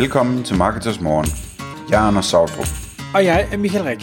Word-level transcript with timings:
Velkommen 0.00 0.44
til 0.44 0.56
Marketers 0.58 1.00
Morgen. 1.00 1.28
Jeg 1.90 1.98
er 2.02 2.06
Anders 2.10 2.28
Sautrup. 2.32 2.70
Og 3.16 3.20
jeg 3.30 3.48
er 3.52 3.56
Michael 3.64 3.84
Rik. 3.90 4.02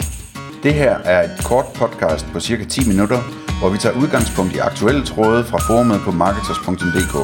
Det 0.65 0.73
her 0.81 0.93
er 1.13 1.19
et 1.27 1.35
kort 1.50 1.67
podcast 1.81 2.25
på 2.33 2.40
cirka 2.47 2.63
10 2.63 2.88
minutter, 2.92 3.19
hvor 3.59 3.69
vi 3.74 3.77
tager 3.83 3.95
udgangspunkt 4.02 4.52
i 4.58 4.59
aktuelle 4.70 5.04
tråde 5.11 5.42
fra 5.49 5.59
forumet 5.67 5.99
på 6.06 6.11
marketers.dk. 6.24 7.15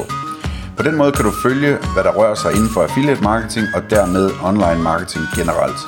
På 0.78 0.82
den 0.86 0.94
måde 1.00 1.12
kan 1.16 1.24
du 1.28 1.32
følge, 1.46 1.72
hvad 1.94 2.02
der 2.06 2.12
rører 2.18 2.38
sig 2.42 2.50
inden 2.56 2.70
for 2.74 2.80
affiliate 2.86 3.22
marketing 3.30 3.66
og 3.76 3.82
dermed 3.94 4.24
online 4.50 4.80
marketing 4.90 5.24
generelt. 5.38 5.80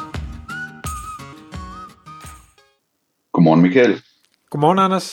Godmorgen 3.34 3.62
Michael. 3.66 3.94
Godmorgen, 4.50 4.78
Anders. 4.86 5.08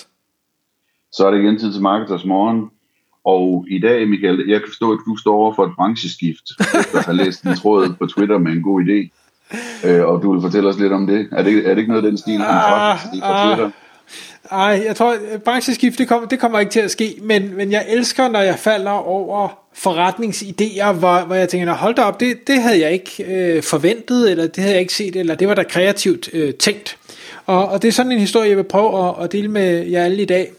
Så 1.15 1.19
er 1.25 1.31
det 1.31 1.39
igen 1.43 1.57
tid 1.61 1.69
til 1.73 1.81
Marketers 1.91 2.25
Morgen. 2.33 2.59
Og 3.25 3.65
i 3.69 3.79
dag, 3.79 4.07
Michael, 4.07 4.43
jeg 4.47 4.59
kan 4.59 4.69
forstå, 4.69 4.91
at 4.91 4.99
du 5.05 5.17
står 5.17 5.35
over 5.35 5.53
for 5.55 5.65
et 5.65 5.71
brancheskift, 5.75 6.51
efter 6.59 6.99
at 6.99 7.05
have 7.05 7.17
læst 7.17 7.43
en 7.43 7.55
tråd 7.55 7.93
på 7.99 8.05
Twitter 8.05 8.37
med 8.37 8.51
en 8.51 8.61
god 8.61 8.81
idé. 8.81 9.09
Øh, 9.87 10.05
og 10.05 10.21
du 10.23 10.33
vil 10.33 10.41
fortælle 10.41 10.69
os 10.69 10.79
lidt 10.79 10.93
om 10.93 11.07
det. 11.07 11.27
Er 11.31 11.43
det, 11.43 11.57
er 11.57 11.69
det 11.69 11.77
ikke 11.77 11.91
noget 11.91 12.05
af 12.05 12.09
den 12.09 12.17
stil, 12.17 12.41
ah, 12.41 12.97
på 12.99 13.09
Twitter? 13.45 13.71
Ej, 14.51 14.83
jeg 14.85 14.95
tror, 14.95 15.15
at 15.31 15.43
brancheskift, 15.43 15.97
det 15.97 16.07
kommer, 16.07 16.27
det 16.27 16.39
kommer 16.39 16.59
ikke 16.59 16.71
til 16.71 16.79
at 16.79 16.91
ske, 16.91 17.15
men, 17.21 17.55
men 17.57 17.71
jeg 17.71 17.85
elsker, 17.89 18.27
når 18.27 18.39
jeg 18.39 18.59
falder 18.59 18.91
over 18.91 19.47
forretningsidéer, 19.73 20.91
hvor, 20.91 21.25
hvor 21.25 21.35
jeg 21.35 21.49
tænker, 21.49 21.73
hold 21.73 21.95
da 21.95 22.01
op, 22.01 22.19
det, 22.19 22.47
det 22.47 22.61
havde 22.61 22.79
jeg 22.79 22.91
ikke 22.91 23.25
øh, 23.27 23.63
forventet, 23.63 24.31
eller 24.31 24.47
det 24.47 24.57
havde 24.57 24.73
jeg 24.73 24.81
ikke 24.81 24.93
set, 24.93 25.15
eller 25.15 25.35
det 25.35 25.47
var 25.47 25.53
da 25.53 25.63
kreativt 25.63 26.29
øh, 26.33 26.53
tænkt. 26.53 26.97
Og, 27.45 27.67
og 27.69 27.81
det 27.81 27.87
er 27.87 27.91
sådan 27.91 28.11
en 28.11 28.19
historie, 28.19 28.49
jeg 28.49 28.57
vil 28.57 28.63
prøve 28.63 29.09
at, 29.09 29.23
at 29.23 29.31
dele 29.31 29.47
med 29.47 29.85
jer 29.85 30.03
alle 30.03 30.21
i 30.21 30.25
dag. 30.25 30.51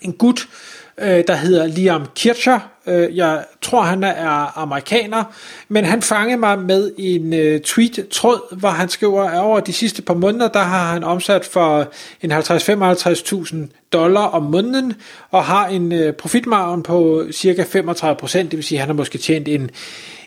En 0.00 0.12
gut, 0.12 0.40
øh, 0.40 0.75
øh, 0.98 1.24
der 1.26 1.34
hedder 1.34 1.66
Liam 1.66 2.06
Kircher. 2.14 2.58
Øh, 2.86 3.16
jeg 3.16 3.44
tror, 3.62 3.82
han 3.82 4.04
er 4.04 4.58
amerikaner, 4.58 5.24
men 5.68 5.84
han 5.84 6.02
fangede 6.02 6.36
mig 6.36 6.58
med 6.58 6.92
en 6.98 7.32
øh, 7.32 7.60
tweet-tråd, 7.60 8.56
hvor 8.58 8.68
han 8.68 8.88
skriver, 8.88 9.24
at 9.24 9.40
over 9.40 9.60
de 9.60 9.72
sidste 9.72 10.02
par 10.02 10.14
måneder, 10.14 10.48
der 10.48 10.62
har 10.62 10.92
han 10.92 11.04
omsat 11.04 11.44
for 11.44 11.92
en 12.22 12.32
50-55.000 12.32 13.56
dollar 13.92 14.20
om 14.20 14.42
måneden, 14.42 14.92
og 15.30 15.44
har 15.44 15.66
en 15.66 15.92
øh, 15.92 16.12
profitmargen 16.12 16.82
på 16.82 17.24
cirka 17.32 17.64
35 17.68 18.16
procent, 18.16 18.50
det 18.50 18.56
vil 18.56 18.64
sige, 18.64 18.78
at 18.78 18.80
han 18.80 18.88
har 18.88 18.94
måske 18.94 19.18
tjent 19.18 19.48
en, 19.48 19.70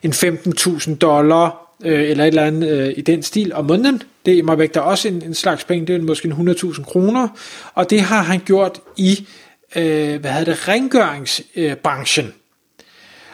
en 0.04 0.12
15.000 0.12 0.96
dollar 0.96 1.70
øh, 1.86 2.10
eller 2.10 2.24
et 2.24 2.28
eller 2.28 2.44
andet 2.44 2.70
øh, 2.70 2.94
i 2.98 3.02
den 3.02 3.24
stil 3.24 3.54
om 3.54 3.66
måneden. 3.66 4.04
Det 4.26 4.40
er 4.40 4.44
mig 4.44 4.58
væk 4.58 4.74
der 4.74 4.82
også 4.82 5.08
en, 5.08 5.22
en 5.26 5.34
slags 5.34 5.64
penge, 5.64 5.88
det 5.88 5.96
er 5.96 6.02
måske 6.02 6.28
100.000 6.28 6.84
kroner, 6.84 7.28
og 7.76 7.90
det 7.90 8.02
har 8.02 8.22
han 8.22 8.40
gjort 8.46 8.80
i 8.98 9.28
øh, 9.76 10.20
hvad 10.22 10.32
hedder 10.32 10.54
det, 10.54 10.68
rengøringsbranchen. 10.68 12.26
Øh, 12.26 12.32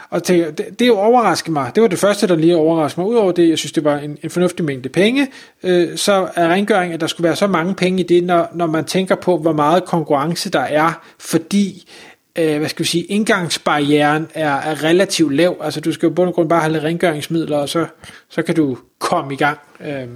og 0.10 0.28
det, 0.28 0.58
det, 0.58 0.80
det 0.80 0.92
overraskede 0.92 1.54
mig. 1.54 1.72
Det 1.76 1.82
var 1.84 1.88
det 1.88 2.00
første, 2.00 2.28
der 2.28 2.36
lige 2.36 2.56
overraskede 2.56 3.02
mig. 3.02 3.10
Udover 3.10 3.32
det, 3.32 3.50
jeg 3.50 3.58
synes, 3.58 3.72
det 3.72 3.84
var 3.84 3.98
en, 3.98 4.18
en 4.24 4.30
fornuftig 4.30 4.66
mængde 4.66 4.90
penge, 4.90 5.28
øh, 5.64 5.98
så 5.98 6.30
er 6.36 6.48
rengøring, 6.48 6.94
at 6.94 7.02
der 7.02 7.08
skulle 7.08 7.26
være 7.26 7.36
så 7.36 7.48
mange 7.48 7.76
penge 7.76 8.04
i 8.04 8.08
det, 8.08 8.24
når, 8.24 8.48
når 8.54 8.66
man 8.66 8.86
tænker 8.86 9.16
på, 9.16 9.38
hvor 9.38 9.54
meget 9.54 9.86
konkurrence 9.86 10.50
der 10.50 10.60
er, 10.60 11.02
fordi 11.20 11.90
øh, 12.36 12.58
hvad 12.58 12.70
skal 12.70 12.84
vi 12.84 12.88
sige, 12.88 13.04
indgangsbarrieren 13.04 14.28
er, 14.34 14.56
er 14.56 14.84
relativt 14.84 15.36
lav. 15.36 15.58
Altså 15.62 15.82
du 15.82 15.92
skal 15.92 16.08
jo 16.08 16.14
bund 16.14 16.28
og 16.28 16.34
grund 16.34 16.50
bare 16.50 16.62
have 16.62 16.74
lidt 16.74 16.84
rengøringsmidler, 16.84 17.58
og 17.58 17.70
så, 17.70 17.86
så 18.30 18.42
kan 18.42 18.56
du 18.56 18.78
komme 19.00 19.34
i 19.34 19.38
gang. 19.38 19.60
Øh, 19.86 20.08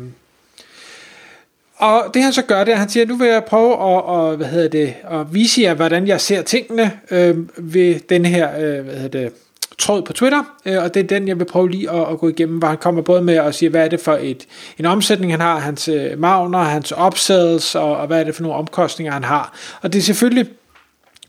og 1.80 2.06
det 2.14 2.24
han 2.24 2.34
så 2.34 2.42
gør, 2.42 2.64
det 2.64 2.72
er, 2.72 2.76
at 2.76 2.80
han 2.80 2.90
siger, 2.90 3.06
nu 3.06 3.16
vil 3.16 3.28
jeg 3.28 3.44
prøve 3.44 3.74
at, 3.74 4.04
og, 4.04 4.36
hvad 4.36 4.48
hedder 4.48 4.68
det, 4.70 4.94
at 5.12 5.34
vise 5.34 5.62
jer, 5.62 5.74
hvordan 5.74 6.08
jeg 6.08 6.22
ser 6.22 6.42
tingene 6.42 6.92
øh, 7.12 7.38
ved 7.58 8.00
den 8.10 8.26
her 8.26 8.50
øh, 8.60 8.86
hvad 8.86 8.96
hedder 8.96 9.20
det, 9.20 9.34
tråd 9.78 10.02
på 10.02 10.14
Twitter, 10.14 10.44
øh, 10.66 10.84
og 10.84 10.94
det 10.94 11.04
er 11.04 11.08
den, 11.08 11.28
jeg 11.28 11.40
vil 11.40 11.46
prøve 11.46 11.70
lige 11.70 11.92
at, 11.92 12.12
at 12.12 12.20
gå 12.20 12.30
igennem, 12.30 12.58
hvor 12.58 12.68
han 12.68 12.78
kommer 12.78 13.02
både 13.02 13.22
med 13.22 13.36
at 13.36 13.56
sige, 13.56 13.70
hvad 13.70 13.86
er 13.86 13.90
det 13.90 14.00
for 14.00 14.18
et, 14.22 14.46
en 14.78 14.86
omsætning, 14.86 15.34
han 15.34 15.42
har, 15.42 15.60
hans 15.60 15.88
øh, 15.88 16.20
magner, 16.20 16.60
hans 16.60 16.94
upsells, 17.06 17.76
og, 17.76 17.98
og 17.98 18.08
hvad 18.08 18.20
er 18.20 18.24
det 18.24 18.36
for 18.36 18.44
nogle 18.44 18.58
omkostninger, 18.58 19.14
han 19.14 19.24
har. 19.24 19.54
Og 19.82 19.94
det 19.94 20.00
er 20.00 20.04
selvfølgelig 20.04 20.48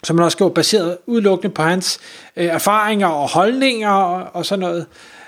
som 0.04 0.16
man 0.16 0.24
også 0.24 0.36
skriver, 0.36 0.50
baseret 0.50 0.96
udelukkende 1.06 1.54
på 1.54 1.62
hans 1.62 2.00
øh, 2.36 2.46
erfaringer 2.46 3.06
og 3.06 3.28
holdninger 3.28 3.90
og, 3.90 4.28
og 4.32 4.46
sådan 4.46 4.60
noget. 4.60 4.86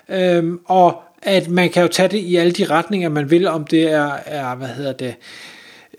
Øhm, 0.09 0.61
og 0.65 1.03
at 1.23 1.49
man 1.49 1.71
kan 1.71 1.83
jo 1.83 1.89
tage 1.89 2.09
det 2.09 2.19
i 2.19 2.37
alle 2.37 2.53
de 2.53 2.65
retninger, 2.65 3.09
man 3.09 3.31
vil, 3.31 3.47
om 3.47 3.65
det 3.65 3.93
er, 3.93 4.13
er 4.27 4.55
hvad 4.55 4.69
hedder 4.69 4.93
det, 4.93 5.15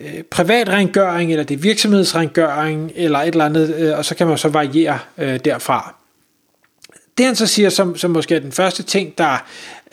øh, 0.00 0.22
privatrengøring, 0.22 1.30
eller 1.30 1.44
det 1.44 1.54
er 1.54 1.58
virksomhedsrengøring, 1.58 2.92
eller 2.94 3.18
et 3.18 3.28
eller 3.28 3.44
andet, 3.44 3.74
øh, 3.74 3.98
og 3.98 4.04
så 4.04 4.14
kan 4.14 4.26
man 4.26 4.38
så 4.38 4.48
variere 4.48 4.98
øh, 5.18 5.40
derfra. 5.44 5.94
Det 7.18 7.26
han 7.26 7.36
så 7.36 7.46
siger, 7.46 7.70
som, 7.70 7.96
som 7.96 8.10
måske 8.10 8.34
er 8.34 8.40
den 8.40 8.52
første 8.52 8.82
ting, 8.82 9.18
der 9.18 9.46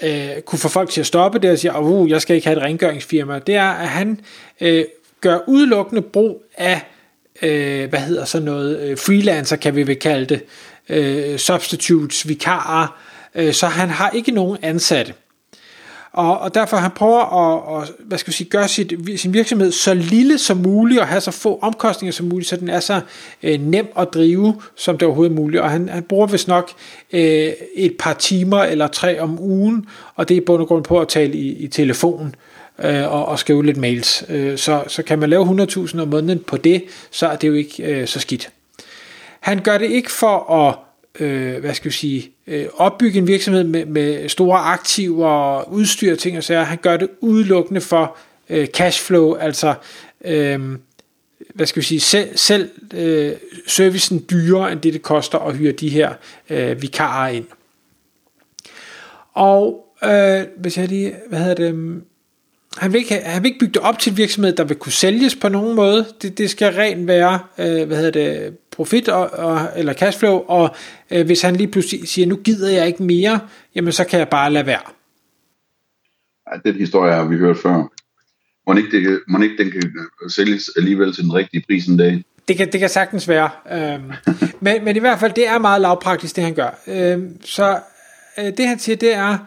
øh, 0.03 0.41
kunne 0.45 0.59
få 0.59 0.67
folk 0.67 0.89
til 0.89 1.01
at 1.01 1.07
stoppe 1.07 1.39
det, 1.39 1.51
og 1.51 1.59
siger, 1.59 1.77
uh, 1.77 2.09
jeg 2.09 2.21
skal 2.21 2.35
ikke 2.35 2.47
have 2.47 2.57
et 2.57 2.63
rengøringsfirma, 2.63 3.39
det 3.39 3.55
er, 3.55 3.69
at 3.69 3.87
han 3.87 4.19
øh, 4.61 4.85
gør 5.21 5.39
udelukkende 5.47 6.01
brug 6.01 6.43
af, 6.57 6.81
øh, 7.41 7.89
hvad 7.89 7.99
hedder 7.99 8.25
så 8.25 8.39
noget, 8.39 8.79
øh, 8.79 8.97
freelancer 8.97 9.55
kan 9.55 9.75
vi 9.75 9.87
vel 9.87 9.95
kalde 9.95 10.25
det, 10.25 10.43
øh, 10.89 11.37
substitutes, 11.37 12.27
vikarer, 12.27 12.83
øh, 12.83 13.11
Øh, 13.35 13.53
så 13.53 13.67
han 13.67 13.89
har 13.89 14.09
ikke 14.09 14.31
nogen 14.31 14.57
ansatte. 14.61 15.13
Og, 16.13 16.39
og 16.39 16.55
derfor 16.55 16.77
han 16.77 16.91
prøver 16.91 17.19
at, 17.19 17.83
at 17.83 17.91
hvad 17.99 18.17
skal 18.17 18.29
jeg 18.31 18.33
sige, 18.33 18.49
gøre 18.49 18.67
sit, 18.67 18.93
sin 19.17 19.33
virksomhed 19.33 19.71
så 19.71 19.93
lille 19.93 20.37
som 20.37 20.57
muligt, 20.57 21.01
og 21.01 21.07
have 21.07 21.21
så 21.21 21.31
få 21.31 21.59
omkostninger 21.61 22.11
som 22.11 22.25
muligt, 22.25 22.49
så 22.49 22.55
den 22.55 22.69
er 22.69 22.79
så 22.79 23.01
øh, 23.43 23.61
nem 23.61 23.87
at 23.97 24.07
drive, 24.13 24.61
som 24.75 24.97
det 24.97 25.05
overhovedet 25.05 25.31
er 25.31 25.35
muligt. 25.35 25.63
Og 25.63 25.69
han, 25.69 25.89
han 25.89 26.03
bruger 26.03 26.27
vist 26.27 26.47
nok 26.47 26.71
øh, 27.13 27.51
et 27.75 27.95
par 27.99 28.13
timer 28.13 28.63
eller 28.63 28.87
tre 28.87 29.19
om 29.19 29.39
ugen, 29.39 29.85
og 30.15 30.29
det 30.29 30.37
er 30.37 30.41
bund 30.41 30.61
og 30.61 30.67
grund 30.67 30.83
på 30.83 30.99
at 30.99 31.07
tale 31.07 31.33
i, 31.33 31.51
i 31.51 31.67
telefon 31.67 32.35
øh, 32.83 33.13
og, 33.13 33.25
og 33.25 33.39
skrive 33.39 33.65
lidt 33.65 33.77
mails. 33.77 34.23
Øh, 34.29 34.57
så, 34.57 34.83
så 34.87 35.03
kan 35.03 35.19
man 35.19 35.29
lave 35.29 35.65
100.000 35.65 36.01
om 36.01 36.07
måneden 36.07 36.39
på 36.39 36.57
det, 36.57 36.83
så 37.11 37.27
er 37.27 37.35
det 37.35 37.47
jo 37.47 37.53
ikke 37.53 37.83
øh, 37.83 38.07
så 38.07 38.19
skidt. 38.19 38.49
Han 39.39 39.59
gør 39.59 39.77
det 39.77 39.91
ikke 39.91 40.11
for 40.11 40.53
at 40.53 40.75
øh, 41.19 41.59
hvad 41.59 41.73
skal 41.73 41.91
vi 41.91 41.95
sige, 41.95 42.31
øh, 42.51 42.65
opbygge 42.73 43.17
en 43.19 43.27
virksomhed 43.27 43.63
med, 43.63 43.85
med 43.85 44.29
store 44.29 44.59
aktiver, 44.59 45.63
udstyr, 45.69 46.15
ting 46.15 46.37
og 46.37 46.43
sager. 46.43 46.63
Han 46.63 46.77
gør 46.77 46.97
det 46.97 47.09
udelukkende 47.19 47.81
for 47.81 48.17
øh, 48.49 48.67
cashflow, 48.67 49.35
altså 49.35 49.73
øh, 50.25 50.59
hvad 51.53 51.65
skal 51.65 51.81
vi 51.81 51.85
sige, 51.85 51.99
selv, 51.99 52.37
selv 52.37 52.69
øh, 52.93 53.31
servicen 53.67 54.25
dyrere 54.29 54.71
end 54.71 54.81
det, 54.81 54.93
det 54.93 55.01
koster 55.01 55.39
at 55.39 55.55
hyre 55.55 55.71
de 55.71 55.89
her 55.89 56.13
øh, 56.49 56.81
vikarer 56.81 57.29
ind. 57.29 57.45
Og 59.33 59.85
øh, 60.03 60.43
hvis 60.57 60.77
jeg 60.77 60.87
lige, 60.87 61.15
hvad 61.29 61.39
hedder 61.39 61.71
det, 61.71 62.01
han 62.77 62.93
vil, 62.93 62.99
ikke, 62.99 63.15
han 63.15 63.43
vil 63.43 63.49
ikke 63.49 63.59
bygge 63.59 63.73
det 63.73 63.81
op 63.81 63.99
til 63.99 64.11
en 64.11 64.17
virksomhed, 64.17 64.55
der 64.55 64.63
vil 64.63 64.77
kunne 64.77 64.91
sælges 64.91 65.35
på 65.35 65.49
nogen 65.49 65.75
måde. 65.75 66.05
Det, 66.21 66.37
det 66.37 66.49
skal 66.49 66.73
rent 66.73 67.07
være, 67.07 67.39
øh, 67.57 67.87
hvad 67.87 67.97
hedder 67.97 68.11
det, 68.11 68.57
profit 68.71 69.09
og, 69.09 69.29
og, 69.29 69.69
eller 69.75 69.93
cashflow, 69.93 70.37
og 70.47 70.75
øh, 71.11 71.25
hvis 71.25 71.41
han 71.41 71.55
lige 71.55 71.67
pludselig 71.67 72.07
siger, 72.07 72.27
nu 72.27 72.35
gider 72.35 72.69
jeg 72.69 72.87
ikke 72.87 73.03
mere, 73.03 73.39
jamen 73.75 73.93
så 73.93 74.03
kan 74.03 74.19
jeg 74.19 74.29
bare 74.29 74.51
lade 74.51 74.65
være. 74.65 74.81
Ja, 76.51 76.69
den 76.69 76.79
historie 76.79 77.13
har 77.13 77.23
vi 77.23 77.37
hørt 77.37 77.57
før. 77.57 77.91
Må 78.67 78.77
ikke, 78.77 78.91
det, 78.91 79.19
må 79.27 79.41
ikke 79.41 79.63
den 79.63 79.71
kan 79.71 79.83
sælges 80.29 80.69
alligevel 80.77 81.13
til 81.13 81.23
den 81.23 81.33
rigtige 81.33 81.63
pris 81.67 81.85
en 81.85 81.97
dag? 81.97 82.23
Det 82.47 82.57
kan, 82.57 82.71
det 82.71 82.79
kan 82.79 82.89
sagtens 82.89 83.27
være. 83.27 83.49
Øhm, 83.71 84.11
men, 84.59 84.85
men 84.85 84.95
i 84.95 84.99
hvert 84.99 85.19
fald, 85.19 85.33
det 85.33 85.47
er 85.47 85.57
meget 85.57 85.81
lavpraktisk, 85.81 86.35
det 86.35 86.43
han 86.43 86.53
gør. 86.53 86.79
Øhm, 86.87 87.45
så 87.45 87.79
øh, 88.39 88.45
det 88.57 88.67
han 88.67 88.79
siger, 88.79 88.95
det 88.95 89.13
er, 89.13 89.37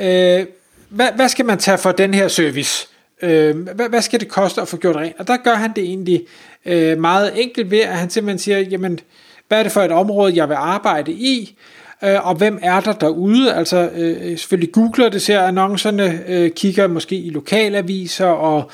øh, 0.00 0.46
hvad, 0.88 1.08
hvad 1.16 1.28
skal 1.28 1.44
man 1.44 1.58
tage 1.58 1.78
for 1.78 1.92
den 1.92 2.14
her 2.14 2.28
service? 2.28 2.88
Øh, 3.22 3.68
hvad, 3.68 3.88
hvad 3.88 4.02
skal 4.02 4.20
det 4.20 4.28
koste 4.28 4.60
at 4.60 4.68
få 4.68 4.76
gjort 4.76 4.96
rent? 4.96 5.16
Og 5.18 5.28
der 5.28 5.36
gør 5.36 5.54
han 5.54 5.72
det 5.76 5.84
egentlig 5.84 6.26
øh, 6.66 6.98
meget 6.98 7.42
enkelt 7.42 7.70
ved, 7.70 7.80
at 7.80 7.96
han 7.96 8.10
simpelthen 8.10 8.38
siger, 8.38 8.58
jamen, 8.58 9.00
hvad 9.48 9.58
er 9.58 9.62
det 9.62 9.72
for 9.72 9.82
et 9.82 9.92
område, 9.92 10.36
jeg 10.36 10.48
vil 10.48 10.54
arbejde 10.54 11.12
i? 11.12 11.58
Øh, 12.04 12.26
og 12.28 12.34
hvem 12.34 12.58
er 12.62 12.80
der 12.80 12.92
derude? 12.92 13.54
Altså 13.54 13.90
øh, 13.94 14.38
selvfølgelig 14.38 14.72
googler 14.72 15.08
det, 15.08 15.22
ser 15.22 15.40
annoncerne, 15.40 16.22
øh, 16.28 16.50
kigger 16.50 16.86
måske 16.86 17.16
i 17.16 17.30
lokalaviser 17.30 18.26
og 18.26 18.70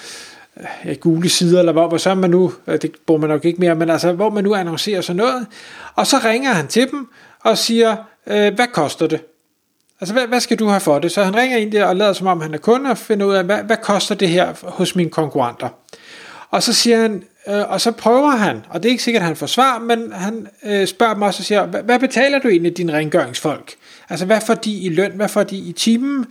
øh, 0.61 0.67
ja, 0.85 0.93
gule 0.93 1.29
sider, 1.29 1.59
eller 1.59 1.73
hvor, 1.73 1.89
hvor 1.89 1.99
så 1.99 2.15
man 2.15 2.31
nu, 2.31 2.53
øh, 2.67 2.83
det 2.83 2.93
bruger 3.07 3.21
man 3.21 3.31
nok 3.31 3.45
ikke 3.45 3.61
mere, 3.61 3.75
men 3.75 3.91
altså 3.91 4.13
hvor 4.13 4.31
man 4.31 4.45
nu 4.45 4.55
annoncerer 4.55 5.01
sådan 5.01 5.17
noget, 5.17 5.47
og 5.95 6.07
så 6.07 6.17
ringer 6.25 6.53
han 6.53 6.69
til 6.69 6.91
dem 6.91 7.09
og 7.41 7.59
siger, 7.59 7.97
øh, 8.27 8.55
hvad 8.55 8.67
koster 8.73 9.07
det? 9.07 9.21
Altså, 10.03 10.15
hvad, 10.15 10.27
hvad 10.27 10.41
skal 10.41 10.59
du 10.59 10.67
have 10.67 10.81
for 10.81 10.99
det? 10.99 11.13
Så 11.13 11.25
han 11.25 11.37
ringer 11.37 11.57
ind 11.57 11.73
der 11.73 11.85
og 11.85 11.97
lader 11.97 12.13
som 12.13 12.27
om 12.27 12.41
han 12.41 12.55
er 12.55 12.59
kunde 12.59 12.91
og 12.91 12.99
finder 12.99 13.27
ud 13.27 13.35
af, 13.35 13.45
hvad, 13.45 13.59
hvad 13.63 13.77
koster 13.83 14.15
det 14.15 14.29
her 14.29 14.55
hos 14.63 14.97
mine 14.97 15.11
konkurrenter? 15.11 15.69
Og 16.51 16.63
så 16.63 16.73
siger 16.73 17.01
han, 17.01 17.25
øh, 17.49 17.71
og 17.71 17.81
så 17.81 17.93
prøver 17.93 18.31
han, 18.31 18.65
og 18.69 18.83
det 18.83 18.89
er 18.89 18.91
ikke 18.91 19.03
sikkert, 19.03 19.21
at 19.21 19.27
han 19.27 19.37
får 19.37 19.47
svar, 19.47 19.79
men 19.79 20.13
han 20.13 20.47
øh, 20.65 20.87
spørger 20.87 21.15
dem 21.15 21.23
også 21.23 21.41
og 21.41 21.45
siger, 21.45 21.67
hvad, 21.67 21.83
hvad 21.83 21.99
betaler 21.99 22.39
du 22.39 22.49
egentlig 22.49 22.77
dine 22.77 22.93
rengøringsfolk? 22.93 23.73
Altså, 24.11 24.27
hvad 24.27 24.41
får 24.47 24.55
de 24.55 24.73
i 24.73 24.89
løn? 24.89 25.13
Hvad 25.15 25.29
får 25.29 25.43
de 25.43 25.57
i 25.57 25.73
timen? 25.73 26.27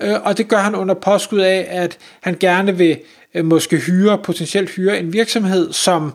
Øh, 0.00 0.14
og 0.24 0.38
det 0.38 0.48
gør 0.48 0.58
han 0.58 0.74
under 0.74 0.94
påskud 0.94 1.40
af, 1.40 1.66
at 1.70 1.98
han 2.20 2.36
gerne 2.40 2.76
vil 2.76 2.98
øh, 3.34 3.44
måske 3.44 3.76
hyre, 3.76 4.18
potentielt 4.18 4.70
hyre 4.70 4.98
en 4.98 5.12
virksomhed, 5.12 5.72
som 5.72 6.12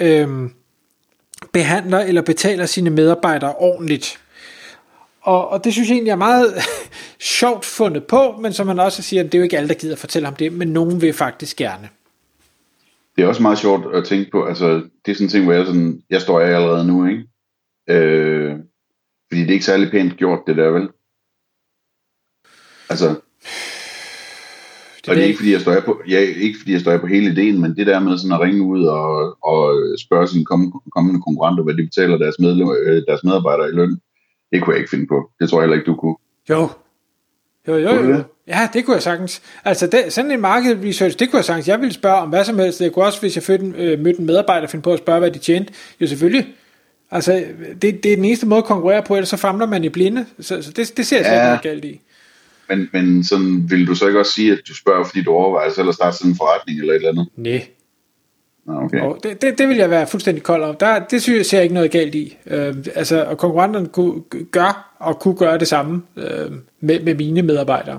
øh, 0.00 0.28
behandler 1.52 1.98
eller 1.98 2.22
betaler 2.22 2.66
sine 2.66 2.90
medarbejdere 2.90 3.54
ordentligt. 3.54 4.18
Og, 5.26 5.48
og 5.48 5.64
det 5.64 5.72
synes 5.72 5.88
jeg 5.88 5.94
egentlig 5.94 6.10
er 6.10 6.16
meget 6.16 6.54
sjovt 7.38 7.64
fundet 7.64 8.04
på, 8.04 8.36
men 8.40 8.52
som 8.52 8.68
han 8.68 8.78
også 8.78 9.02
siger, 9.02 9.22
det 9.22 9.34
er 9.34 9.38
jo 9.38 9.44
ikke 9.44 9.58
alle, 9.58 9.68
der 9.68 9.74
gider 9.74 9.96
fortælle 9.96 10.26
ham 10.26 10.36
det, 10.36 10.52
men 10.52 10.68
nogen 10.68 11.02
vil 11.02 11.12
faktisk 11.12 11.56
gerne. 11.56 11.88
Det 13.16 13.24
er 13.24 13.28
også 13.28 13.42
meget 13.42 13.58
sjovt 13.58 13.94
at 13.94 14.04
tænke 14.04 14.30
på, 14.30 14.44
altså 14.44 14.68
det 15.06 15.10
er 15.10 15.14
sådan 15.14 15.26
en 15.26 15.30
ting, 15.30 15.44
hvor 15.44 15.52
jeg, 15.52 15.66
sådan, 15.66 16.02
jeg 16.10 16.20
står 16.20 16.40
af 16.40 16.54
allerede 16.54 16.86
nu, 16.86 17.06
ikke? 17.06 17.24
Øh, 17.88 18.56
fordi 19.28 19.40
det 19.40 19.48
er 19.48 19.52
ikke 19.52 19.64
særlig 19.64 19.90
pænt 19.90 20.16
gjort, 20.16 20.40
det 20.46 20.56
der, 20.56 20.70
vel? 20.70 20.88
Altså, 22.88 23.08
det 23.08 25.08
og 25.08 25.14
det 25.14 25.22
er 25.22 25.26
ikke 25.26 25.38
fordi, 25.38 25.52
jeg 25.52 25.60
står 25.60 25.72
af 25.72 25.84
på, 25.84 26.02
ja, 26.08 26.18
ikke 26.18 26.58
fordi 26.58 26.72
jeg 26.72 26.80
står 26.80 26.92
af 26.92 27.00
på 27.00 27.06
hele 27.06 27.32
ideen, 27.32 27.60
men 27.60 27.76
det 27.76 27.86
der 27.86 28.00
med 28.00 28.18
sådan 28.18 28.32
at 28.32 28.40
ringe 28.40 28.62
ud 28.62 28.84
og, 28.84 29.36
og 29.44 29.74
spørge 29.98 30.28
sine 30.28 30.44
kommende 30.44 31.22
konkurrenter, 31.22 31.64
hvad 31.64 31.74
de 31.74 31.82
betaler 31.82 32.18
deres, 32.18 32.38
medlem, 32.38 32.70
øh, 32.70 33.02
deres 33.08 33.24
medarbejdere 33.24 33.68
i 33.68 33.72
løn, 33.72 34.00
det 34.52 34.62
kunne 34.62 34.74
jeg 34.74 34.80
ikke 34.80 34.90
finde 34.90 35.06
på. 35.06 35.30
Det 35.40 35.50
tror 35.50 35.58
jeg 35.58 35.62
heller 35.62 35.76
ikke, 35.76 35.90
du 35.90 35.96
kunne. 35.96 36.16
Jo. 36.50 36.68
Jo, 37.68 37.76
jo, 37.76 38.04
jo. 38.04 38.22
Ja, 38.48 38.68
det 38.72 38.84
kunne 38.84 38.94
jeg 38.94 39.02
sagtens. 39.02 39.42
Altså, 39.64 39.86
det, 39.86 40.12
sådan 40.12 40.30
en 40.30 40.40
market 40.40 40.78
research, 40.84 41.18
det 41.18 41.30
kunne 41.30 41.38
jeg 41.38 41.44
sagtens. 41.44 41.68
Jeg 41.68 41.80
ville 41.80 41.94
spørge 41.94 42.16
om 42.16 42.28
hvad 42.28 42.44
som 42.44 42.58
helst. 42.58 42.78
Det 42.78 42.92
kunne 42.92 43.04
også, 43.04 43.20
hvis 43.20 43.36
jeg 43.36 43.42
fødte, 43.42 43.72
øh, 43.76 43.98
mødte 44.00 44.20
en 44.20 44.26
medarbejder, 44.26 44.66
finde 44.66 44.82
på 44.82 44.92
at 44.92 44.98
spørge, 44.98 45.18
hvad 45.18 45.30
de 45.30 45.38
tjente. 45.38 45.72
Jo, 46.00 46.06
selvfølgelig. 46.06 46.46
Altså, 47.10 47.44
det, 47.82 48.02
det 48.02 48.12
er 48.12 48.16
den 48.16 48.24
eneste 48.24 48.46
måde 48.46 48.58
at 48.58 48.64
konkurrere 48.64 49.02
på, 49.02 49.14
ellers 49.14 49.28
så 49.28 49.36
famler 49.36 49.66
man 49.66 49.84
i 49.84 49.88
blinde. 49.88 50.26
Så, 50.40 50.62
så 50.62 50.72
det, 50.72 50.96
det 50.96 51.06
ser 51.06 51.16
jeg 51.16 51.26
ja. 51.26 51.44
slet 51.44 51.54
ikke 51.54 51.68
galt 51.68 51.84
i. 51.84 52.00
Men, 52.68 52.88
men 52.92 53.24
sådan, 53.24 53.70
vil 53.70 53.86
du 53.86 53.94
så 53.94 54.06
ikke 54.06 54.20
også 54.20 54.32
sige, 54.32 54.52
at 54.52 54.60
du 54.68 54.74
spørger, 54.74 55.04
fordi 55.04 55.22
du 55.22 55.30
overvejer 55.30 55.70
selv 55.70 55.88
at 55.88 55.94
starte 55.94 56.16
sådan 56.16 56.30
en 56.30 56.36
forretning 56.36 56.80
eller 56.80 56.92
et 56.92 56.96
eller 56.96 57.08
andet? 57.08 57.28
Nej. 57.36 57.68
Okay. 58.68 59.00
Og 59.00 59.18
det, 59.22 59.42
det, 59.42 59.58
det 59.58 59.68
vil 59.68 59.76
jeg 59.76 59.90
være 59.90 60.06
fuldstændig 60.06 60.42
kold 60.42 60.62
om. 60.62 60.76
Der, 60.76 60.98
det 60.98 61.22
synes 61.22 61.36
jeg 61.36 61.46
ser 61.46 61.58
jeg 61.58 61.62
ikke 61.62 61.74
noget 61.74 61.90
galt 61.90 62.14
i. 62.14 62.36
Øh, 62.46 62.74
altså, 62.94 63.24
og 63.24 63.38
konkurrenterne 63.38 63.86
kunne, 63.86 64.20
gør 64.50 64.96
og 64.98 65.18
kunne 65.18 65.36
gøre 65.36 65.58
det 65.58 65.68
samme 65.68 66.02
øh, 66.16 66.52
med, 66.80 67.00
med 67.00 67.14
mine 67.14 67.42
medarbejdere. 67.42 67.98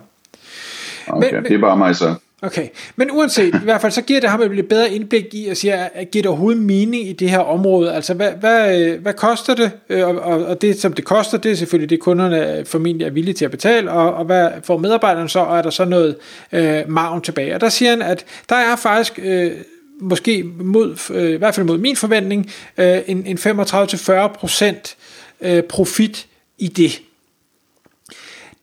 Okay, 1.08 1.34
men, 1.34 1.44
det 1.44 1.52
er 1.52 1.60
bare 1.60 1.78
mig 1.78 1.96
så. 1.96 2.16
Okay, 2.42 2.68
men 2.96 3.12
uanset, 3.12 3.56
i 3.56 3.64
hvert 3.64 3.82
fald 3.82 3.92
så 3.92 4.02
giver 4.02 4.20
det 4.20 4.30
ham 4.30 4.42
et 4.42 4.56
lidt 4.56 4.70
bedre 4.70 4.92
indblik 4.92 5.34
i 5.34 5.48
at 5.48 5.58
sige, 5.58 5.74
at 5.74 6.12
giver 6.12 6.24
det 6.24 6.30
overhovedet 6.30 6.62
mening 6.62 7.08
i 7.08 7.14
det 7.14 7.30
her 7.30 7.40
område? 7.40 7.94
Altså, 7.94 8.14
hvad, 8.14 8.32
hvad, 8.40 8.90
hvad 8.98 9.14
koster 9.14 9.56
det? 9.56 9.72
Øh, 9.90 10.08
og, 10.08 10.20
og, 10.20 10.46
og 10.46 10.62
det, 10.62 10.80
som 10.80 10.94
det 10.94 11.06
koster, 11.06 11.38
det 11.38 11.52
er 11.52 11.56
selvfølgelig 11.56 11.90
det, 11.90 12.00
kunderne 12.00 12.66
formentlig 12.66 13.06
er 13.08 13.12
villige 13.12 13.34
til 13.34 13.46
at 13.46 13.52
betale, 13.52 13.92
og, 13.92 14.14
og 14.14 14.26
hvad 14.26 14.50
får 14.64 14.78
medarbejderne 14.78 15.30
så, 15.30 15.40
og 15.40 15.58
er 15.58 15.62
der 15.62 15.70
så 15.70 15.86
noget 15.86 16.16
øh, 16.52 16.82
maven 16.88 17.22
tilbage? 17.22 17.56
Og 17.56 17.62
der 17.62 17.70
siger 17.70 17.90
han, 17.90 18.02
at 18.02 18.26
der 18.50 18.56
er 18.56 18.76
faktisk... 18.76 19.20
Øh, 19.24 19.52
måske 20.02 20.44
mod, 20.44 20.98
øh, 21.10 21.34
i 21.34 21.38
hvert 21.38 21.56
fald 21.56 21.66
mod 21.66 21.78
min 21.78 21.96
forventning, 21.96 22.52
øh, 22.78 23.00
en, 23.08 23.26
en 23.26 23.38
35-40% 23.38 24.96
øh, 25.42 25.64
profit 25.64 26.28
i 26.58 26.68
det. 26.68 27.02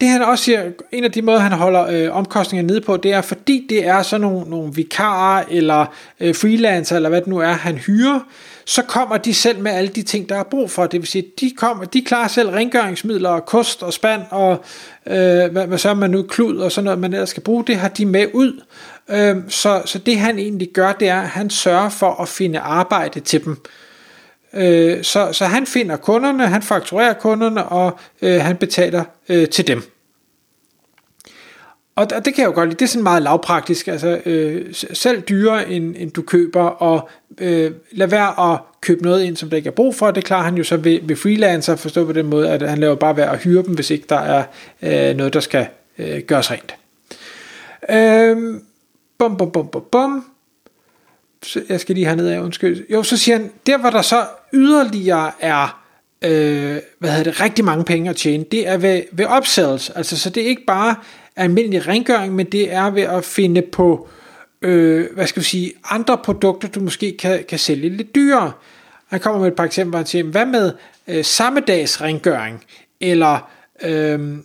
Det 0.01 0.09
han 0.09 0.23
også 0.23 0.45
siger, 0.45 0.71
en 0.93 1.05
af 1.05 1.13
de 1.13 1.23
måder, 1.23 1.39
han 1.39 1.53
holder 1.53 1.87
øh, 1.87 2.17
omkostningerne 2.17 2.67
nede 2.67 2.81
på, 2.81 2.97
det 2.97 3.13
er, 3.13 3.21
fordi 3.21 3.67
det 3.69 3.87
er 3.87 4.03
sådan 4.03 4.21
nogle, 4.21 4.51
nogle 4.51 4.75
vikarer 4.75 5.45
eller 5.51 5.87
øh, 6.21 6.35
freelancer, 6.35 6.97
eller 6.97 7.09
hvad 7.09 7.21
det 7.21 7.29
nu 7.29 7.39
er, 7.39 7.53
han 7.53 7.75
hyrer, 7.75 8.21
så 8.65 8.83
kommer 8.83 9.17
de 9.17 9.35
selv 9.35 9.61
med 9.61 9.73
alle 9.73 9.91
de 9.91 10.03
ting, 10.03 10.29
der 10.29 10.37
er 10.37 10.43
brug 10.43 10.71
for. 10.71 10.87
Det 10.87 11.01
vil 11.01 11.09
sige, 11.09 11.25
de, 11.41 11.51
kommer, 11.57 11.85
de 11.85 12.03
klarer 12.03 12.29
selv 12.29 12.49
rengøringsmidler, 12.49 13.31
og 13.31 13.47
kost 13.47 13.83
og 13.83 13.93
spand, 13.93 14.23
og 14.31 14.65
øh, 15.07 15.53
hvad, 15.53 15.67
hvad 15.67 15.79
så 15.79 15.95
man 15.95 16.11
nu, 16.11 16.23
klud 16.23 16.57
og 16.57 16.73
sådan 16.73 16.85
noget, 16.85 16.99
man 16.99 17.13
ellers 17.13 17.29
skal 17.29 17.43
bruge, 17.43 17.65
det 17.67 17.77
har 17.77 17.89
de 17.89 18.07
med 18.07 18.27
ud. 18.33 18.63
Øh, 19.09 19.37
så, 19.49 19.83
så 19.85 19.99
det 19.99 20.19
han 20.19 20.39
egentlig 20.39 20.69
gør, 20.75 20.93
det 20.93 21.09
er, 21.09 21.21
at 21.21 21.29
han 21.29 21.51
sørger 21.51 21.89
for 21.89 22.23
at 22.23 22.29
finde 22.29 22.59
arbejde 22.59 23.21
til 23.21 23.45
dem. 23.45 23.53
Øh, 23.53 23.84
Øh, 24.57 25.05
så, 25.05 25.33
så 25.33 25.45
han 25.45 25.67
finder 25.67 25.97
kunderne, 25.97 26.47
han 26.47 26.63
fakturerer 26.63 27.13
kunderne, 27.13 27.65
og 27.65 27.99
øh, 28.23 28.41
han 28.41 28.57
betaler 28.57 29.05
øh, 29.29 29.49
til 29.49 29.67
dem. 29.67 29.83
Og 31.97 32.11
det 32.11 32.35
kan 32.35 32.39
jeg 32.39 32.47
jo 32.47 32.55
godt 32.55 32.69
lide, 32.69 32.79
det 32.79 32.85
er 32.85 32.89
sådan 32.89 33.03
meget 33.03 33.23
lavpraktisk, 33.23 33.89
altså 33.89 34.21
øh, 34.27 34.75
selv 34.93 35.21
dyrere 35.21 35.71
end, 35.71 35.95
end 35.99 36.11
du 36.11 36.23
køber, 36.23 36.63
og 36.63 37.09
øh, 37.39 37.73
lad 37.91 38.07
være 38.07 38.53
at 38.53 38.61
købe 38.81 39.03
noget 39.03 39.25
ind, 39.25 39.37
som 39.37 39.51
der 39.51 39.57
ikke 39.57 39.67
er 39.67 39.73
brug 39.73 39.95
for, 39.95 40.11
det 40.11 40.25
klarer 40.25 40.43
han 40.43 40.55
jo 40.55 40.65
så 40.65 40.77
ved, 40.77 40.99
ved 41.03 41.17
freelancer, 41.17 41.77
forstå 41.77 42.05
på 42.05 42.13
den 42.13 42.27
måde, 42.27 42.51
at 42.51 42.63
han 42.63 42.79
laver 42.79 42.95
bare 42.95 43.17
værd 43.17 43.33
at 43.33 43.39
hyre 43.39 43.63
dem, 43.63 43.75
hvis 43.75 43.91
ikke 43.91 44.07
der 44.09 44.19
er 44.19 44.45
øh, 44.83 45.17
noget, 45.17 45.35
der 45.35 45.41
skal 45.41 45.67
øh, 45.99 46.21
gøres 46.21 46.51
rent. 46.51 46.75
Øh, 47.91 48.61
bum, 49.19 49.37
bum, 49.37 49.51
bum, 49.51 49.69
bum, 49.69 49.85
bum 49.93 50.25
jeg 51.69 51.81
skal 51.81 51.95
lige 51.95 52.07
hernede 52.07 52.35
af, 52.35 52.41
undskyld. 52.41 52.87
Jo, 52.91 53.03
så 53.03 53.17
siger 53.17 53.37
han, 53.37 53.51
der 53.67 53.79
hvor 53.79 53.91
der 53.91 54.03
så 54.03 54.27
yderligere 54.53 55.31
er, 55.41 55.85
øh, 56.25 56.77
hvad 56.99 57.11
hedder 57.11 57.25
det, 57.25 57.41
rigtig 57.41 57.65
mange 57.65 57.85
penge 57.85 58.11
at 58.11 58.17
tjene, 58.17 58.45
det 58.53 58.69
er 58.69 58.77
ved, 58.77 59.03
ved 59.13 59.27
upsells. 59.37 59.91
Altså, 59.91 60.19
så 60.19 60.31
det 60.31 60.43
er 60.43 60.47
ikke 60.47 60.65
bare 60.67 60.97
almindelig 61.37 61.89
rengøring, 61.89 62.35
men 62.35 62.47
det 62.47 62.73
er 62.73 62.91
ved 62.91 63.03
at 63.03 63.25
finde 63.25 63.63
på, 63.63 64.09
øh, 64.63 65.07
hvad 65.15 65.27
skal 65.27 65.41
vi 65.41 65.47
sige, 65.47 65.73
andre 65.91 66.19
produkter, 66.19 66.69
du 66.69 66.81
måske 66.81 67.17
kan, 67.17 67.45
kan 67.49 67.59
sælge 67.59 67.89
lidt 67.89 68.15
dyrere. 68.15 68.53
Han 69.07 69.21
kommer 69.21 69.41
med 69.41 69.49
et 69.49 69.55
par 69.55 69.65
eksempler, 69.65 69.99
han 69.99 70.07
siger, 70.07 70.25
hvad 70.25 70.47
med 70.47 70.73
øh, 71.09 71.25
samme 71.25 71.61
dags 71.61 72.01
rengøring, 72.01 72.65
eller 73.01 73.51
øh, 73.83 74.37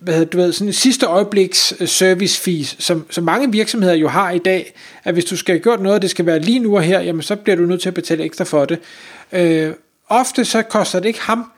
hvad 0.00 0.14
hedder, 0.14 0.30
du 0.30 0.36
ved, 0.38 0.52
sådan 0.52 0.66
en 0.66 0.72
sidste 0.72 1.06
øjebliks 1.06 1.74
øh, 1.80 1.88
service 1.88 2.40
fees, 2.40 2.76
som, 2.78 3.06
som 3.10 3.24
mange 3.24 3.52
virksomheder 3.52 3.94
jo 3.94 4.08
har 4.08 4.30
i 4.30 4.38
dag, 4.38 4.74
at 5.04 5.14
hvis 5.14 5.24
du 5.24 5.36
skal 5.36 5.54
have 5.54 5.62
gjort 5.62 5.80
noget, 5.80 6.02
det 6.02 6.10
skal 6.10 6.26
være 6.26 6.38
lige 6.38 6.58
nu 6.58 6.76
og 6.76 6.82
her, 6.82 7.00
jamen 7.00 7.22
så 7.22 7.36
bliver 7.36 7.56
du 7.56 7.62
nødt 7.62 7.80
til 7.80 7.88
at 7.88 7.94
betale 7.94 8.24
ekstra 8.24 8.44
for 8.44 8.64
det. 8.64 8.78
Øh, 9.32 9.72
ofte 10.08 10.44
så 10.44 10.62
koster 10.62 11.00
det 11.00 11.08
ikke 11.08 11.20
ham 11.20 11.52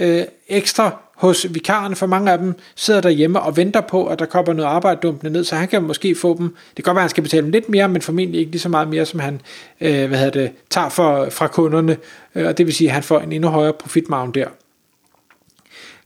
øh, 0.00 0.22
ekstra 0.48 0.98
hos 1.16 1.46
vikaren, 1.50 1.96
for 1.96 2.06
mange 2.06 2.32
af 2.32 2.38
dem 2.38 2.54
sidder 2.74 3.00
derhjemme 3.00 3.40
og 3.40 3.56
venter 3.56 3.80
på, 3.80 4.06
at 4.06 4.18
der 4.18 4.26
kommer 4.26 4.52
noget 4.52 4.68
arbejde 4.70 5.00
dumpende 5.02 5.32
ned, 5.32 5.44
så 5.44 5.56
han 5.56 5.68
kan 5.68 5.82
måske 5.82 6.14
få 6.14 6.38
dem, 6.38 6.48
det 6.76 6.84
kan 6.84 6.84
godt 6.84 6.94
være, 6.94 7.00
at 7.00 7.04
han 7.04 7.10
skal 7.10 7.22
betale 7.22 7.42
dem 7.42 7.50
lidt 7.50 7.68
mere, 7.68 7.88
men 7.88 8.02
formentlig 8.02 8.40
ikke 8.40 8.52
lige 8.52 8.60
så 8.60 8.68
meget 8.68 8.88
mere, 8.88 9.06
som 9.06 9.20
han 9.20 9.40
øh, 9.80 10.08
hvad 10.08 10.18
hedder 10.18 10.40
det, 10.40 10.50
tager 10.70 10.88
for, 10.88 11.30
fra 11.30 11.48
kunderne, 11.48 11.96
øh, 12.34 12.46
og 12.46 12.58
det 12.58 12.66
vil 12.66 12.74
sige, 12.74 12.88
at 12.88 12.94
han 12.94 13.02
får 13.02 13.20
en 13.20 13.32
endnu 13.32 13.48
højere 13.48 13.72
profitmargin 13.72 14.34
der 14.34 14.46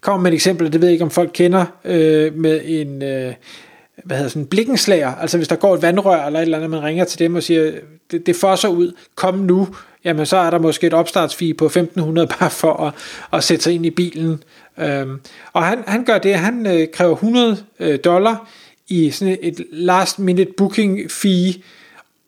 kommer 0.00 0.22
med 0.22 0.30
et 0.30 0.34
eksempel, 0.34 0.72
det 0.72 0.80
ved 0.80 0.88
jeg 0.88 0.92
ikke, 0.92 1.04
om 1.04 1.10
folk 1.10 1.30
kender, 1.34 1.64
øh, 1.84 2.34
med 2.34 2.60
en, 2.64 3.02
øh, 3.02 3.34
hvad 4.04 4.16
hedder 4.16 4.30
sådan, 4.30 4.46
blikkenslager, 4.46 5.14
altså 5.14 5.36
hvis 5.36 5.48
der 5.48 5.56
går 5.56 5.74
et 5.74 5.82
vandrør 5.82 6.26
eller 6.26 6.38
et 6.38 6.42
eller 6.42 6.58
andet, 6.58 6.70
man 6.70 6.82
ringer 6.82 7.04
til 7.04 7.18
dem 7.18 7.34
og 7.34 7.42
siger, 7.42 7.72
det, 8.10 8.26
det 8.26 8.36
får 8.36 8.68
ud, 8.68 8.92
kom 9.14 9.34
nu, 9.34 9.68
jamen 10.04 10.26
så 10.26 10.36
er 10.36 10.50
der 10.50 10.58
måske 10.58 10.86
et 10.86 10.94
opstartsfee 10.94 11.54
på 11.54 11.64
1500 11.64 12.28
bare 12.40 12.50
for 12.50 12.74
at, 12.74 12.94
at 13.32 13.44
sætte 13.44 13.64
sig 13.64 13.74
ind 13.74 13.86
i 13.86 13.90
bilen. 13.90 14.42
Øhm, 14.78 15.20
og 15.52 15.64
han, 15.64 15.78
han 15.86 16.04
gør 16.04 16.18
det, 16.18 16.34
han 16.34 16.66
øh, 16.66 16.88
kræver 16.92 17.12
100 17.12 17.56
øh, 17.80 17.98
dollar 18.04 18.48
i 18.88 19.10
sådan 19.10 19.38
et 19.42 19.66
last 19.72 20.18
minute 20.18 20.52
booking 20.56 21.10
fee, 21.10 21.54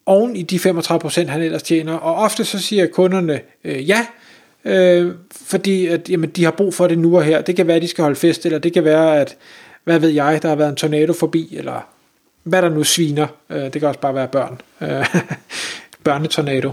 oven 0.06 0.36
i 0.36 0.42
de 0.42 0.56
35% 0.56 1.26
han 1.26 1.42
ellers 1.42 1.62
tjener, 1.62 1.94
og 1.94 2.14
ofte 2.14 2.44
så 2.44 2.58
siger 2.58 2.86
kunderne 2.86 3.40
øh, 3.64 3.88
ja, 3.88 4.06
øh, 4.64 5.14
fordi 5.32 5.86
at, 5.86 6.08
jamen, 6.08 6.30
de 6.30 6.44
har 6.44 6.50
brug 6.50 6.74
for 6.74 6.86
det 6.86 6.98
nu 6.98 7.16
og 7.16 7.24
her. 7.24 7.42
Det 7.42 7.56
kan 7.56 7.66
være, 7.66 7.76
at 7.76 7.82
de 7.82 7.88
skal 7.88 8.02
holde 8.02 8.16
fest, 8.16 8.46
eller 8.46 8.58
det 8.58 8.72
kan 8.72 8.84
være, 8.84 9.20
at, 9.20 9.36
hvad 9.84 9.98
ved 9.98 10.08
jeg, 10.08 10.42
der 10.42 10.48
har 10.48 10.56
været 10.56 10.70
en 10.70 10.76
tornado 10.76 11.12
forbi, 11.12 11.56
eller 11.56 11.88
hvad 12.42 12.62
der 12.62 12.68
nu 12.68 12.84
sviner. 12.84 13.26
Øh, 13.50 13.62
det 13.62 13.72
kan 13.72 13.84
også 13.84 14.00
bare 14.00 14.14
være 14.14 14.28
børn. 14.28 14.60
Øh, 14.80 15.16
børnetornado. 16.04 16.72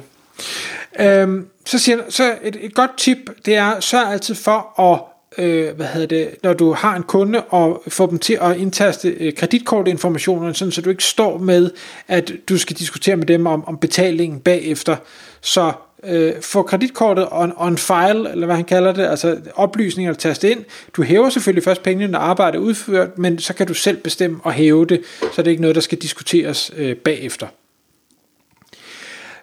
Øh, 0.99 1.43
så 1.65 1.79
siger 1.79 1.97
så 2.09 2.35
et, 2.43 2.57
et 2.61 2.73
godt 2.73 2.97
tip, 2.97 3.17
det 3.45 3.55
er, 3.55 3.79
sørg 3.79 4.11
altid 4.11 4.35
for 4.35 4.79
at 4.81 5.01
øh, 5.39 5.75
hvad 5.75 5.85
hedder 5.85 6.07
det, 6.07 6.29
når 6.43 6.53
du 6.53 6.73
har 6.73 6.95
en 6.95 7.03
kunde, 7.03 7.41
og 7.41 7.83
få 7.87 8.09
dem 8.09 8.19
til 8.19 8.37
at 8.41 8.57
indtaste 8.57 9.09
øh, 9.09 9.33
kreditkortinformationerne, 9.33 10.53
sådan 10.53 10.71
så 10.71 10.81
du 10.81 10.89
ikke 10.89 11.03
står 11.03 11.37
med, 11.37 11.71
at 12.07 12.31
du 12.49 12.57
skal 12.57 12.75
diskutere 12.75 13.15
med 13.15 13.25
dem 13.25 13.47
om, 13.47 13.67
om 13.67 13.77
betalingen 13.77 14.39
bagefter. 14.39 14.95
Så 15.41 15.71
øh, 16.03 16.33
få 16.41 16.63
kreditkortet 16.63 17.27
on, 17.31 17.53
on 17.57 17.77
file, 17.77 18.31
eller 18.31 18.45
hvad 18.45 18.55
han 18.55 18.65
kalder 18.65 18.93
det, 18.93 19.05
altså 19.05 19.37
oplysninger 19.55 20.13
tastet 20.13 20.49
ind. 20.49 20.65
Du 20.95 21.03
hæver 21.03 21.29
selvfølgelig 21.29 21.63
først 21.63 21.83
pengene, 21.83 22.11
når 22.11 22.19
arbejdet 22.19 22.57
er 22.57 22.61
udført, 22.61 23.17
men 23.17 23.39
så 23.39 23.53
kan 23.53 23.67
du 23.67 23.73
selv 23.73 23.97
bestemme 23.97 24.39
at 24.45 24.53
hæve 24.53 24.85
det, 24.85 25.01
så 25.19 25.41
det 25.41 25.47
er 25.47 25.51
ikke 25.51 25.61
noget, 25.61 25.75
der 25.75 25.81
skal 25.81 25.97
diskuteres 25.97 26.71
øh, 26.77 26.95
bagefter. 26.95 27.47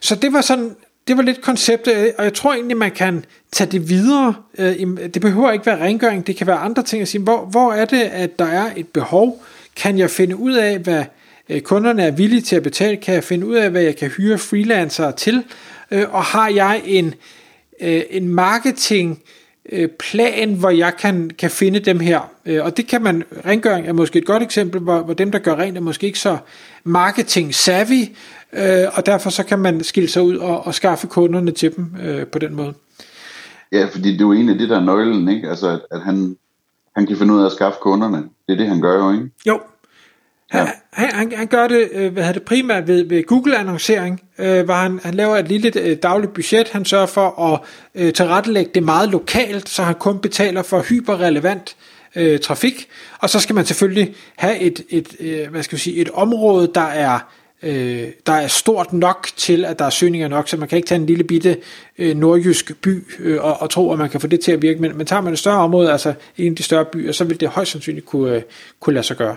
Så 0.01 0.15
det 0.15 0.33
var 0.33 0.41
sådan, 0.41 0.77
det 1.09 1.17
var 1.17 1.23
lidt 1.23 1.41
konceptet, 1.41 1.97
øh, 1.97 2.13
og 2.19 2.25
jeg 2.25 2.35
tror 2.35 2.55
egentlig, 2.55 2.77
man 2.77 2.91
kan 2.91 3.25
tage 3.53 3.71
det 3.71 3.89
videre. 3.89 4.35
Øh, 4.59 4.77
det 5.15 5.21
behøver 5.21 5.53
ikke 5.53 5.67
være 5.67 5.85
rengøring, 5.85 6.27
det 6.27 6.37
kan 6.37 6.47
være 6.47 6.57
andre 6.57 6.83
ting 6.83 7.03
at 7.03 7.09
sige, 7.09 7.23
hvor, 7.23 7.45
hvor 7.45 7.73
er 7.73 7.85
det, 7.85 8.01
at 8.01 8.39
der 8.39 8.45
er 8.45 8.71
et 8.77 8.89
behov? 8.89 9.43
Kan 9.77 9.99
jeg 9.99 10.11
finde 10.11 10.37
ud 10.37 10.53
af, 10.53 10.79
hvad 10.79 11.05
øh, 11.49 11.61
kunderne 11.61 12.03
er 12.03 12.11
villige 12.11 12.41
til 12.41 12.57
at 12.57 12.63
betale? 12.63 12.97
Kan 12.97 13.15
jeg 13.15 13.25
finde 13.25 13.47
ud 13.47 13.55
af, 13.55 13.71
hvad 13.71 13.83
jeg 13.83 13.97
kan 13.97 14.09
hyre 14.11 14.39
freelancere 14.39 15.13
til? 15.13 15.45
og 15.91 16.23
har 16.23 16.49
jeg 16.49 16.83
en, 16.85 17.15
en 18.11 18.29
marketing 18.29 19.23
øh, 19.73 19.89
plan, 19.89 20.55
hvor 20.55 20.71
jeg 20.71 20.93
kan, 20.99 21.31
kan 21.39 21.51
finde 21.51 21.79
dem 21.81 22.01
her. 22.01 22.31
Øh, 22.47 22.65
og 22.65 22.77
det 22.77 22.87
kan 22.87 23.03
man, 23.03 23.25
rengøring 23.47 23.87
er 23.87 23.93
måske 23.93 24.19
et 24.19 24.27
godt 24.27 24.43
eksempel, 24.43 24.81
hvor, 24.81 25.03
hvor 25.03 25.15
dem, 25.15 25.33
der 25.33 25.39
gør 25.39 25.55
rent, 25.55 25.77
er 25.77 25.81
måske 25.81 26.07
ikke 26.07 26.19
så 26.19 26.39
marketing 26.85 27.55
savvy, 27.55 28.03
øh, 28.53 28.85
og 28.93 29.07
derfor 29.07 29.31
så 29.31 29.43
kan 29.43 29.59
man 29.59 29.85
skille 29.85 30.09
sig 30.09 30.23
ud 30.23 30.37
og, 30.37 30.67
og 30.67 30.75
skaffe 30.75 31.07
kunderne 31.07 31.51
til 31.51 31.77
dem 31.77 31.95
øh, 32.03 32.27
på 32.27 32.39
den 32.39 32.55
måde. 32.55 32.75
Ja, 33.73 33.87
fordi 33.93 34.13
det 34.13 34.21
er 34.21 34.25
jo 34.25 34.33
egentlig 34.33 34.59
det, 34.59 34.69
der 34.69 34.77
er 34.77 34.85
nøglen, 34.85 35.29
ikke? 35.29 35.49
Altså, 35.49 35.69
at, 35.69 35.81
at 35.91 36.01
han, 36.01 36.37
han 36.97 37.07
kan 37.07 37.17
finde 37.17 37.35
ud 37.35 37.41
af 37.41 37.47
at 37.47 37.53
skaffe 37.53 37.79
kunderne. 37.83 38.17
Det 38.17 38.53
er 38.53 38.57
det, 38.57 38.69
han 38.69 38.81
gør 38.81 39.05
jo, 39.05 39.13
ikke? 39.13 39.31
Jo. 39.47 39.61
Han, 40.51 40.67
ja. 40.67 40.73
han, 40.93 41.15
han, 41.15 41.33
han 41.33 41.47
gør 41.47 41.69
det, 41.69 41.89
øh, 41.93 42.13
hvad 42.13 42.35
det 42.35 42.43
primært 42.43 42.89
ved, 42.89 43.05
ved 43.05 43.25
Google-annoncering, 43.25 44.23
øh, 44.39 44.65
hvor 44.65 44.75
han, 44.75 45.01
han 45.03 45.15
laver 45.15 45.37
et 45.37 45.49
lille 45.49 45.81
øh, 45.81 45.97
dagligt 46.03 46.35
budget. 46.35 46.69
Han 46.69 46.85
sørger 46.85 47.07
for 47.07 47.53
at 47.53 47.61
øh, 47.95 48.13
tilrettelægge 48.13 48.71
det 48.75 48.83
meget 48.83 49.09
lokalt, 49.09 49.69
så 49.69 49.83
han 49.83 49.95
kun 49.95 50.19
betaler 50.19 50.63
for 50.63 50.81
hyperrelevant 50.81 51.77
øh, 52.17 52.41
trafik. 52.41 52.89
Og 53.19 53.31
så 53.31 53.41
skal 53.41 53.55
man 53.55 53.67
selvfølgelig 53.67 54.15
have 54.37 54.59
et, 54.59 54.83
et, 54.89 55.17
øh, 55.21 55.49
hvad 55.51 55.63
skal 55.63 55.77
jeg 55.77 55.81
sige, 55.81 55.97
et 55.97 56.11
område, 56.11 56.71
der 56.75 56.81
er 56.81 57.19
øh, 57.63 58.09
der 58.27 58.33
er 58.33 58.47
stort 58.47 58.93
nok 58.93 59.29
til, 59.37 59.65
at 59.65 59.79
der 59.79 59.85
er 59.85 59.91
søgninger 59.91 60.29
nok, 60.29 60.49
så 60.49 60.57
man 60.57 60.69
kan 60.69 60.77
ikke 60.77 60.89
tage 60.89 61.01
en 61.01 61.07
lille 61.07 61.25
bitte 61.25 61.57
øh, 61.99 62.17
nordjysk 62.17 62.81
by 62.83 63.05
øh, 63.19 63.45
og, 63.45 63.63
og 63.63 63.71
tro, 63.71 63.93
at 63.93 63.99
man 63.99 64.11
kan 64.11 64.21
få 64.21 64.27
det 64.27 64.41
til 64.41 64.53
at 64.53 64.63
virke, 64.63 64.81
men, 64.81 64.99
men 64.99 65.07
tager 65.07 65.23
man 65.23 65.33
et 65.33 65.39
større 65.39 65.59
område, 65.59 65.93
altså 65.93 66.15
en 66.39 66.53
af 66.53 66.57
de 66.57 66.63
større 66.63 66.85
byer, 66.85 67.13
så 67.13 67.25
vil 67.25 67.41
det 67.41 67.49
højst 67.49 67.73
sandsynligt 67.73 68.07
kunne, 68.07 68.35
øh, 68.37 68.43
kunne 68.81 68.95
lade 68.95 69.07
sig 69.07 69.17
gøre. 69.17 69.37